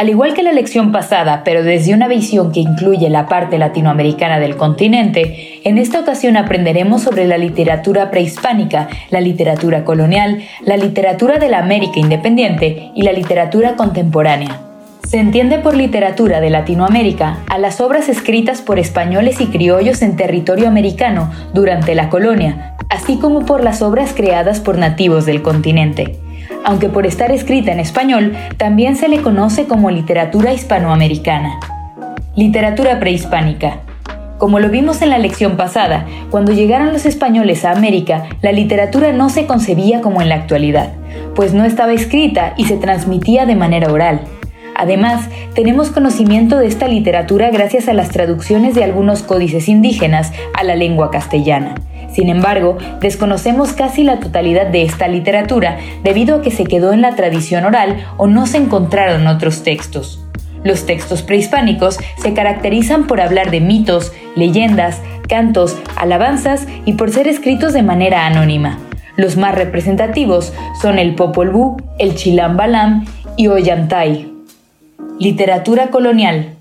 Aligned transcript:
Al 0.00 0.08
igual 0.08 0.32
que 0.32 0.42
la 0.42 0.54
lección 0.54 0.92
pasada, 0.92 1.42
pero 1.44 1.62
desde 1.62 1.92
una 1.92 2.08
visión 2.08 2.52
que 2.52 2.60
incluye 2.60 3.10
la 3.10 3.28
parte 3.28 3.58
latinoamericana 3.58 4.40
del 4.40 4.56
continente, 4.56 5.60
en 5.62 5.76
esta 5.76 6.00
ocasión 6.00 6.38
aprenderemos 6.38 7.02
sobre 7.02 7.26
la 7.26 7.36
literatura 7.36 8.10
prehispánica, 8.10 8.88
la 9.10 9.20
literatura 9.20 9.84
colonial, 9.84 10.42
la 10.62 10.78
literatura 10.78 11.36
de 11.36 11.50
la 11.50 11.58
América 11.58 12.00
independiente 12.00 12.92
y 12.94 13.02
la 13.02 13.12
literatura 13.12 13.76
contemporánea. 13.76 14.62
Se 15.06 15.18
entiende 15.18 15.58
por 15.58 15.76
literatura 15.76 16.40
de 16.40 16.48
Latinoamérica 16.48 17.40
a 17.50 17.58
las 17.58 17.82
obras 17.82 18.08
escritas 18.08 18.62
por 18.62 18.78
españoles 18.78 19.38
y 19.42 19.48
criollos 19.48 20.00
en 20.00 20.16
territorio 20.16 20.66
americano 20.66 21.30
durante 21.52 21.94
la 21.94 22.08
colonia, 22.08 22.74
así 22.88 23.18
como 23.18 23.44
por 23.44 23.62
las 23.62 23.82
obras 23.82 24.14
creadas 24.14 24.60
por 24.60 24.78
nativos 24.78 25.26
del 25.26 25.42
continente 25.42 26.18
aunque 26.64 26.88
por 26.88 27.06
estar 27.06 27.30
escrita 27.30 27.72
en 27.72 27.80
español 27.80 28.34
también 28.56 28.96
se 28.96 29.08
le 29.08 29.22
conoce 29.22 29.66
como 29.66 29.90
literatura 29.90 30.52
hispanoamericana. 30.52 31.58
Literatura 32.36 33.00
prehispánica. 33.00 33.80
Como 34.38 34.58
lo 34.58 34.70
vimos 34.70 35.02
en 35.02 35.10
la 35.10 35.18
lección 35.18 35.56
pasada, 35.56 36.06
cuando 36.30 36.52
llegaron 36.52 36.92
los 36.92 37.04
españoles 37.04 37.64
a 37.64 37.72
América, 37.72 38.24
la 38.40 38.52
literatura 38.52 39.12
no 39.12 39.28
se 39.28 39.46
concebía 39.46 40.00
como 40.00 40.22
en 40.22 40.30
la 40.30 40.36
actualidad, 40.36 40.92
pues 41.34 41.52
no 41.52 41.64
estaba 41.64 41.92
escrita 41.92 42.54
y 42.56 42.64
se 42.64 42.78
transmitía 42.78 43.44
de 43.44 43.56
manera 43.56 43.92
oral. 43.92 44.20
Además, 44.80 45.28
tenemos 45.54 45.90
conocimiento 45.90 46.56
de 46.56 46.66
esta 46.66 46.88
literatura 46.88 47.50
gracias 47.50 47.86
a 47.86 47.92
las 47.92 48.08
traducciones 48.08 48.74
de 48.74 48.82
algunos 48.82 49.22
códices 49.22 49.68
indígenas 49.68 50.32
a 50.54 50.64
la 50.64 50.74
lengua 50.74 51.10
castellana. 51.10 51.74
Sin 52.10 52.30
embargo, 52.30 52.78
desconocemos 53.02 53.74
casi 53.74 54.04
la 54.04 54.20
totalidad 54.20 54.68
de 54.68 54.82
esta 54.84 55.06
literatura 55.06 55.76
debido 56.02 56.36
a 56.36 56.40
que 56.40 56.50
se 56.50 56.64
quedó 56.64 56.94
en 56.94 57.02
la 57.02 57.14
tradición 57.14 57.66
oral 57.66 58.06
o 58.16 58.26
no 58.26 58.46
se 58.46 58.56
encontraron 58.56 59.26
otros 59.26 59.64
textos. 59.64 60.24
Los 60.64 60.86
textos 60.86 61.20
prehispánicos 61.20 61.98
se 62.16 62.32
caracterizan 62.32 63.06
por 63.06 63.20
hablar 63.20 63.50
de 63.50 63.60
mitos, 63.60 64.14
leyendas, 64.34 65.02
cantos, 65.28 65.76
alabanzas 65.96 66.66
y 66.86 66.94
por 66.94 67.10
ser 67.10 67.28
escritos 67.28 67.74
de 67.74 67.82
manera 67.82 68.26
anónima. 68.26 68.78
Los 69.18 69.36
más 69.36 69.54
representativos 69.54 70.54
son 70.80 70.98
el 70.98 71.16
Popol 71.16 71.50
Vuh, 71.50 71.76
el 71.98 72.14
Chilam 72.14 72.56
Balam 72.56 73.04
y 73.36 73.48
Ollantay. 73.48 74.29
Literatura 75.20 75.90
colonial. 75.90 76.54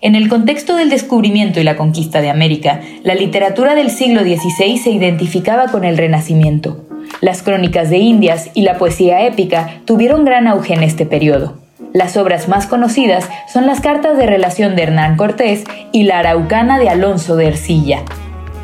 En 0.00 0.16
el 0.16 0.28
contexto 0.28 0.74
del 0.74 0.90
descubrimiento 0.90 1.60
y 1.60 1.62
la 1.62 1.76
conquista 1.76 2.20
de 2.20 2.30
América, 2.30 2.80
la 3.04 3.14
literatura 3.14 3.76
del 3.76 3.90
siglo 3.90 4.22
XVI 4.22 4.76
se 4.76 4.90
identificaba 4.90 5.68
con 5.68 5.84
el 5.84 5.96
Renacimiento. 5.96 6.84
Las 7.20 7.44
crónicas 7.44 7.90
de 7.90 7.98
Indias 7.98 8.50
y 8.54 8.62
la 8.62 8.76
poesía 8.76 9.24
épica 9.24 9.82
tuvieron 9.84 10.24
gran 10.24 10.48
auge 10.48 10.74
en 10.74 10.82
este 10.82 11.06
periodo. 11.06 11.58
Las 11.92 12.16
obras 12.16 12.48
más 12.48 12.66
conocidas 12.66 13.30
son 13.52 13.66
las 13.66 13.80
cartas 13.80 14.18
de 14.18 14.26
relación 14.26 14.74
de 14.74 14.82
Hernán 14.82 15.16
Cortés 15.16 15.62
y 15.92 16.02
la 16.02 16.18
Araucana 16.18 16.80
de 16.80 16.88
Alonso 16.88 17.36
de 17.36 17.46
Ercilla. 17.46 18.02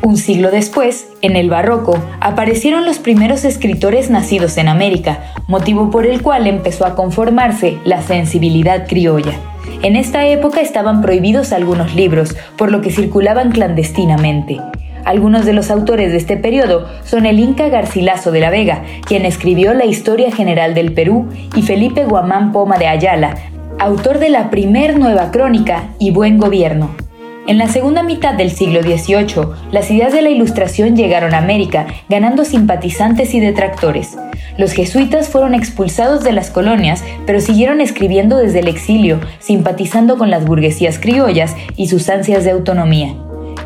Un 0.01 0.15
siglo 0.15 0.49
después, 0.49 1.09
en 1.21 1.35
el 1.35 1.49
Barroco, 1.49 1.97
aparecieron 2.21 2.85
los 2.85 2.99
primeros 2.99 3.43
escritores 3.43 4.09
nacidos 4.09 4.57
en 4.57 4.69
América, 4.69 5.33
motivo 5.47 5.91
por 5.91 6.05
el 6.05 6.21
cual 6.21 6.47
empezó 6.47 6.85
a 6.85 6.95
conformarse 6.95 7.79
la 7.83 8.01
sensibilidad 8.01 8.87
criolla. 8.87 9.33
En 9.81 9.97
esta 9.97 10.25
época 10.25 10.61
estaban 10.61 11.01
prohibidos 11.01 11.51
algunos 11.51 11.95
libros, 11.95 12.37
por 12.57 12.71
lo 12.71 12.79
que 12.79 12.91
circulaban 12.91 13.51
clandestinamente. 13.51 14.61
Algunos 15.03 15.45
de 15.45 15.53
los 15.53 15.69
autores 15.69 16.11
de 16.11 16.17
este 16.17 16.37
periodo 16.37 16.87
son 17.03 17.25
el 17.25 17.39
Inca 17.39 17.67
Garcilaso 17.67 18.31
de 18.31 18.39
la 18.39 18.49
Vega, 18.49 18.83
quien 19.05 19.25
escribió 19.25 19.73
la 19.73 19.85
Historia 19.85 20.31
General 20.31 20.73
del 20.75 20.93
Perú, 20.93 21.27
y 21.55 21.61
Felipe 21.61 22.05
Guamán 22.05 22.53
Poma 22.53 22.77
de 22.77 22.87
Ayala, 22.87 23.35
autor 23.79 24.19
de 24.19 24.29
la 24.29 24.49
primer 24.49 24.97
Nueva 24.97 25.31
Crónica 25.31 25.89
y 25.99 26.11
Buen 26.11 26.37
Gobierno. 26.37 27.08
En 27.49 27.57
la 27.57 27.67
segunda 27.67 28.03
mitad 28.03 28.35
del 28.35 28.51
siglo 28.51 28.83
XVIII, 28.83 29.55
las 29.71 29.89
ideas 29.89 30.13
de 30.13 30.21
la 30.21 30.29
Ilustración 30.29 30.95
llegaron 30.95 31.33
a 31.33 31.39
América, 31.39 31.87
ganando 32.07 32.45
simpatizantes 32.45 33.33
y 33.33 33.39
detractores. 33.39 34.15
Los 34.59 34.71
jesuitas 34.73 35.29
fueron 35.29 35.55
expulsados 35.55 36.23
de 36.23 36.31
las 36.31 36.51
colonias, 36.51 37.03
pero 37.25 37.41
siguieron 37.41 37.81
escribiendo 37.81 38.37
desde 38.37 38.59
el 38.59 38.67
exilio, 38.67 39.19
simpatizando 39.39 40.19
con 40.19 40.29
las 40.29 40.45
burguesías 40.45 40.99
criollas 40.99 41.55
y 41.75 41.87
sus 41.87 42.07
ansias 42.09 42.43
de 42.43 42.51
autonomía. 42.51 43.15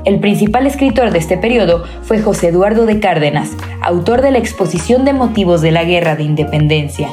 El 0.05 0.21
principal 0.21 0.65
escritor 0.65 1.11
de 1.11 1.19
este 1.19 1.37
periodo 1.37 1.83
fue 2.03 2.21
José 2.21 2.47
Eduardo 2.47 2.85
de 2.85 3.01
Cárdenas, 3.01 3.49
autor 3.81 4.21
de 4.21 4.31
la 4.31 4.37
exposición 4.37 5.03
de 5.03 5.11
motivos 5.11 5.61
de 5.61 5.71
la 5.71 5.83
Guerra 5.83 6.15
de 6.15 6.23
Independencia. 6.23 7.09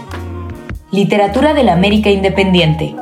Literatura 0.92 1.52
de 1.52 1.64
la 1.64 1.72
América 1.72 2.10
Independiente. 2.10 2.94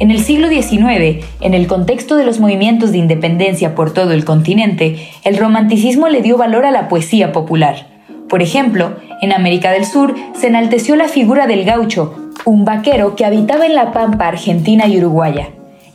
En 0.00 0.12
el 0.12 0.20
siglo 0.20 0.48
XIX, 0.48 1.26
en 1.40 1.54
el 1.54 1.66
contexto 1.66 2.16
de 2.16 2.24
los 2.24 2.38
movimientos 2.38 2.92
de 2.92 2.98
independencia 2.98 3.74
por 3.74 3.92
todo 3.92 4.12
el 4.12 4.24
continente, 4.24 5.08
el 5.24 5.36
romanticismo 5.36 6.08
le 6.08 6.22
dio 6.22 6.36
valor 6.36 6.64
a 6.64 6.70
la 6.70 6.86
poesía 6.86 7.32
popular. 7.32 7.88
Por 8.28 8.40
ejemplo, 8.40 8.92
en 9.22 9.32
América 9.32 9.72
del 9.72 9.84
Sur 9.84 10.14
se 10.34 10.46
enalteció 10.46 10.94
la 10.94 11.08
figura 11.08 11.48
del 11.48 11.64
gaucho, 11.64 12.14
un 12.44 12.64
vaquero 12.64 13.16
que 13.16 13.24
habitaba 13.24 13.66
en 13.66 13.74
la 13.74 13.90
pampa 13.90 14.28
argentina 14.28 14.86
y 14.86 14.98
uruguaya. 14.98 15.48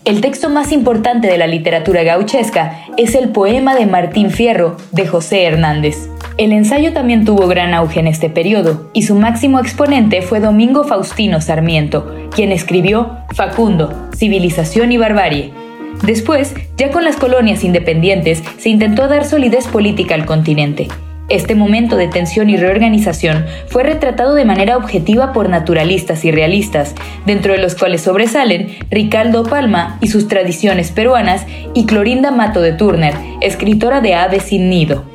El 0.05 0.19
texto 0.19 0.49
más 0.49 0.73
importante 0.73 1.29
de 1.29 1.37
la 1.37 1.47
literatura 1.47 2.03
gauchesca 2.03 2.81
es 2.97 3.15
el 3.15 3.29
poema 3.29 3.73
de 3.73 3.85
Martín 3.85 4.31
Fierro, 4.31 4.75
de 4.91 5.07
José 5.07 5.45
Hernández. 5.45 6.09
El 6.37 6.51
ensayo 6.51 6.91
también 6.91 7.23
tuvo 7.23 7.47
gran 7.47 7.73
auge 7.73 8.01
en 8.01 8.07
este 8.07 8.29
periodo, 8.29 8.89
y 8.91 9.03
su 9.03 9.15
máximo 9.15 9.61
exponente 9.61 10.21
fue 10.21 10.41
Domingo 10.41 10.83
Faustino 10.83 11.39
Sarmiento, 11.39 12.13
quien 12.35 12.51
escribió 12.51 13.19
Facundo, 13.33 14.09
Civilización 14.13 14.91
y 14.91 14.97
Barbarie. 14.97 15.53
Después, 16.01 16.53
ya 16.75 16.91
con 16.91 17.05
las 17.05 17.15
colonias 17.15 17.63
independientes, 17.63 18.43
se 18.57 18.67
intentó 18.67 19.07
dar 19.07 19.23
solidez 19.23 19.67
política 19.67 20.15
al 20.15 20.25
continente. 20.25 20.89
Este 21.33 21.55
momento 21.55 21.97
de 21.97 22.07
tensión 22.07 22.51
y 22.51 22.57
reorganización 22.57 23.47
fue 23.65 23.81
retratado 23.81 24.35
de 24.35 24.45
manera 24.45 24.77
objetiva 24.77 25.33
por 25.33 25.49
naturalistas 25.49 26.25
y 26.25 26.31
realistas, 26.31 26.93
dentro 27.25 27.53
de 27.53 27.57
los 27.57 27.73
cuales 27.73 28.03
sobresalen 28.03 28.67
Ricardo 28.91 29.41
Palma 29.41 29.97
y 29.99 30.09
sus 30.09 30.27
tradiciones 30.27 30.91
peruanas 30.91 31.47
y 31.73 31.87
Clorinda 31.87 32.29
Mato 32.29 32.61
de 32.61 32.73
Turner, 32.73 33.15
escritora 33.41 33.99
de 33.99 34.13
Aves 34.13 34.43
sin 34.43 34.69
nido. 34.69 35.05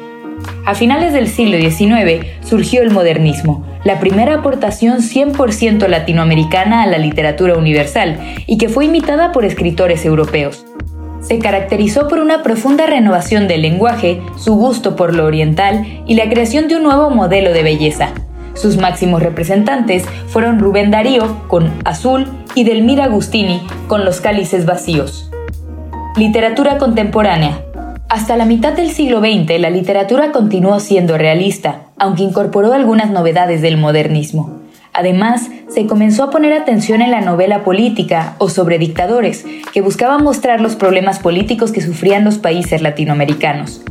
A 0.66 0.74
finales 0.74 1.12
del 1.12 1.28
siglo 1.28 1.56
XIX 1.56 2.26
surgió 2.40 2.82
el 2.82 2.90
modernismo, 2.90 3.64
la 3.84 4.00
primera 4.00 4.34
aportación 4.34 4.98
100% 4.98 5.86
latinoamericana 5.86 6.82
a 6.82 6.88
la 6.88 6.98
literatura 6.98 7.56
universal 7.56 8.18
y 8.44 8.58
que 8.58 8.68
fue 8.68 8.86
imitada 8.86 9.30
por 9.30 9.44
escritores 9.44 10.04
europeos 10.04 10.67
se 11.20 11.38
caracterizó 11.38 12.08
por 12.08 12.20
una 12.20 12.42
profunda 12.42 12.86
renovación 12.86 13.48
del 13.48 13.62
lenguaje, 13.62 14.20
su 14.36 14.54
gusto 14.54 14.96
por 14.96 15.14
lo 15.14 15.24
oriental 15.24 16.02
y 16.06 16.14
la 16.14 16.28
creación 16.28 16.68
de 16.68 16.76
un 16.76 16.84
nuevo 16.84 17.10
modelo 17.10 17.52
de 17.52 17.62
belleza. 17.62 18.10
Sus 18.54 18.76
máximos 18.76 19.22
representantes 19.22 20.04
fueron 20.26 20.58
Rubén 20.58 20.90
Darío 20.90 21.48
con 21.48 21.72
Azul 21.84 22.26
y 22.54 22.64
Delmira 22.64 23.04
Agustini 23.04 23.62
con 23.86 24.04
Los 24.04 24.20
cálices 24.20 24.66
vacíos. 24.66 25.30
Literatura 26.16 26.78
contemporánea. 26.78 27.62
Hasta 28.08 28.36
la 28.36 28.46
mitad 28.46 28.72
del 28.72 28.90
siglo 28.90 29.20
XX 29.20 29.60
la 29.60 29.70
literatura 29.70 30.32
continuó 30.32 30.80
siendo 30.80 31.18
realista, 31.18 31.82
aunque 31.98 32.22
incorporó 32.22 32.72
algunas 32.72 33.10
novedades 33.10 33.62
del 33.62 33.76
modernismo. 33.76 34.58
Además, 34.98 35.48
se 35.68 35.86
comenzó 35.86 36.24
a 36.24 36.30
poner 36.30 36.52
atención 36.52 37.02
en 37.02 37.12
la 37.12 37.20
novela 37.20 37.62
política 37.62 38.34
o 38.38 38.48
sobre 38.48 38.80
dictadores, 38.80 39.44
que 39.72 39.80
buscaban 39.80 40.24
mostrar 40.24 40.60
los 40.60 40.74
problemas 40.74 41.20
políticos 41.20 41.70
que 41.70 41.80
sufrían 41.80 42.24
los 42.24 42.38
países 42.38 42.82
latinoamericanos. 42.82 43.82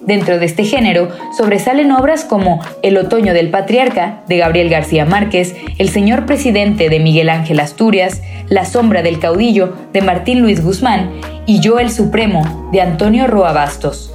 Dentro 0.00 0.40
de 0.40 0.44
este 0.44 0.64
género 0.64 1.08
sobresalen 1.38 1.92
obras 1.92 2.24
como 2.24 2.60
El 2.82 2.96
otoño 2.96 3.32
del 3.32 3.50
patriarca 3.50 4.22
de 4.26 4.38
Gabriel 4.38 4.68
García 4.68 5.04
Márquez, 5.04 5.54
El 5.78 5.88
señor 5.88 6.26
presidente 6.26 6.88
de 6.88 6.98
Miguel 6.98 7.28
Ángel 7.28 7.60
Asturias, 7.60 8.20
La 8.48 8.64
sombra 8.64 9.02
del 9.02 9.20
caudillo 9.20 9.72
de 9.92 10.02
Martín 10.02 10.40
Luis 10.40 10.64
Guzmán 10.64 11.12
y 11.46 11.60
Yo 11.60 11.78
el 11.78 11.92
Supremo 11.92 12.70
de 12.72 12.80
Antonio 12.80 13.28
Roa 13.28 13.52
Bastos. 13.52 14.12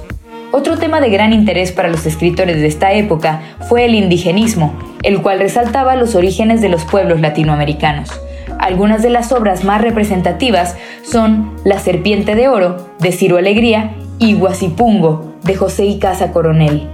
Otro 0.54 0.76
tema 0.76 1.00
de 1.00 1.08
gran 1.08 1.32
interés 1.32 1.72
para 1.72 1.88
los 1.88 2.04
escritores 2.04 2.56
de 2.58 2.66
esta 2.66 2.92
época 2.92 3.40
fue 3.70 3.86
el 3.86 3.94
indigenismo, 3.94 4.74
el 5.02 5.22
cual 5.22 5.38
resaltaba 5.38 5.96
los 5.96 6.14
orígenes 6.14 6.60
de 6.60 6.68
los 6.68 6.84
pueblos 6.84 7.20
latinoamericanos. 7.20 8.10
Algunas 8.58 9.02
de 9.02 9.10
las 9.10 9.32
obras 9.32 9.64
más 9.64 9.80
representativas 9.80 10.76
son 11.02 11.56
La 11.64 11.78
Serpiente 11.78 12.34
de 12.34 12.48
Oro, 12.48 12.88
de 13.00 13.12
Ciro 13.12 13.36
Alegría, 13.36 13.92
y 14.18 14.34
Guasipungo, 14.34 15.34
de 15.42 15.56
José 15.56 15.84
Icaza 15.84 16.30
Coronel. 16.32 16.88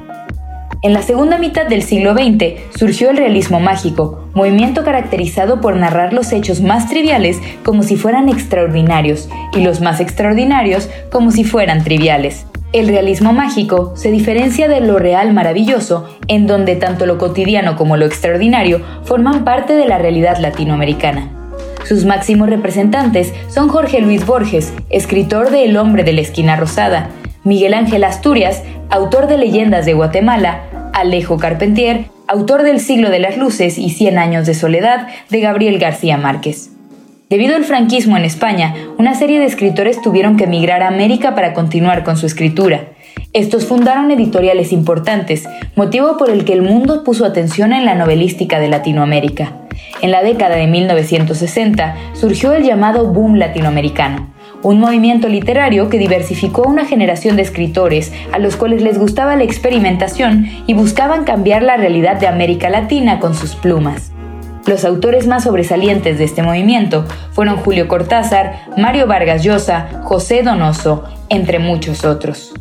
En 0.80 0.94
la 0.94 1.02
segunda 1.02 1.38
mitad 1.38 1.66
del 1.66 1.82
siglo 1.82 2.14
XX 2.14 2.78
surgió 2.78 3.10
el 3.10 3.16
realismo 3.16 3.58
mágico, 3.58 4.28
movimiento 4.32 4.84
caracterizado 4.84 5.60
por 5.60 5.76
narrar 5.76 6.12
los 6.12 6.32
hechos 6.32 6.62
más 6.62 6.88
triviales 6.88 7.38
como 7.64 7.82
si 7.82 7.96
fueran 7.96 8.28
extraordinarios 8.28 9.28
y 9.52 9.60
los 9.60 9.80
más 9.80 10.00
extraordinarios 10.00 10.88
como 11.10 11.32
si 11.32 11.42
fueran 11.42 11.82
triviales. 11.82 12.46
El 12.70 12.86
realismo 12.86 13.32
mágico 13.32 13.94
se 13.96 14.10
diferencia 14.10 14.68
de 14.68 14.80
lo 14.80 14.98
real 14.98 15.32
maravilloso, 15.32 16.06
en 16.28 16.46
donde 16.46 16.76
tanto 16.76 17.06
lo 17.06 17.16
cotidiano 17.16 17.76
como 17.76 17.96
lo 17.96 18.04
extraordinario 18.04 18.82
forman 19.04 19.42
parte 19.42 19.72
de 19.72 19.86
la 19.86 19.96
realidad 19.96 20.36
latinoamericana. 20.36 21.30
Sus 21.86 22.04
máximos 22.04 22.50
representantes 22.50 23.32
son 23.48 23.68
Jorge 23.68 24.02
Luis 24.02 24.26
Borges, 24.26 24.74
escritor 24.90 25.50
de 25.50 25.64
El 25.64 25.78
hombre 25.78 26.04
de 26.04 26.12
la 26.12 26.20
esquina 26.20 26.56
rosada, 26.56 27.08
Miguel 27.42 27.72
Ángel 27.72 28.04
Asturias, 28.04 28.62
autor 28.90 29.28
de 29.28 29.38
Leyendas 29.38 29.86
de 29.86 29.94
Guatemala, 29.94 30.90
Alejo 30.92 31.38
Carpentier, 31.38 32.10
autor 32.26 32.64
del 32.64 32.80
Siglo 32.80 33.08
de 33.08 33.20
las 33.20 33.38
Luces 33.38 33.78
y 33.78 33.88
Cien 33.88 34.18
años 34.18 34.44
de 34.44 34.52
soledad 34.52 35.08
de 35.30 35.40
Gabriel 35.40 35.78
García 35.78 36.18
Márquez. 36.18 36.70
Debido 37.30 37.56
al 37.56 37.64
franquismo 37.64 38.16
en 38.16 38.24
España, 38.24 38.74
una 38.96 39.14
serie 39.14 39.38
de 39.38 39.44
escritores 39.44 40.00
tuvieron 40.00 40.38
que 40.38 40.44
emigrar 40.44 40.82
a 40.82 40.88
América 40.88 41.34
para 41.34 41.52
continuar 41.52 42.02
con 42.02 42.16
su 42.16 42.24
escritura. 42.24 42.88
Estos 43.34 43.66
fundaron 43.66 44.10
editoriales 44.10 44.72
importantes, 44.72 45.46
motivo 45.76 46.16
por 46.16 46.30
el 46.30 46.46
que 46.46 46.54
el 46.54 46.62
mundo 46.62 47.04
puso 47.04 47.26
atención 47.26 47.74
en 47.74 47.84
la 47.84 47.94
novelística 47.94 48.58
de 48.58 48.68
Latinoamérica. 48.68 49.52
En 50.00 50.10
la 50.10 50.22
década 50.22 50.56
de 50.56 50.68
1960 50.68 51.96
surgió 52.14 52.54
el 52.54 52.64
llamado 52.64 53.12
boom 53.12 53.34
latinoamericano, 53.34 54.32
un 54.62 54.80
movimiento 54.80 55.28
literario 55.28 55.90
que 55.90 55.98
diversificó 55.98 56.64
a 56.64 56.70
una 56.70 56.86
generación 56.86 57.36
de 57.36 57.42
escritores 57.42 58.10
a 58.32 58.38
los 58.38 58.56
cuales 58.56 58.80
les 58.80 58.98
gustaba 58.98 59.36
la 59.36 59.44
experimentación 59.44 60.46
y 60.66 60.72
buscaban 60.72 61.24
cambiar 61.24 61.62
la 61.62 61.76
realidad 61.76 62.16
de 62.18 62.26
América 62.26 62.70
Latina 62.70 63.20
con 63.20 63.34
sus 63.34 63.54
plumas. 63.54 64.12
Los 64.66 64.84
autores 64.84 65.26
más 65.26 65.44
sobresalientes 65.44 66.18
de 66.18 66.24
este 66.24 66.42
movimiento 66.42 67.04
fueron 67.32 67.56
Julio 67.56 67.88
Cortázar, 67.88 68.60
Mario 68.76 69.06
Vargas 69.06 69.42
Llosa, 69.42 70.02
José 70.04 70.42
Donoso, 70.42 71.04
entre 71.28 71.58
muchos 71.58 72.04
otros. 72.04 72.52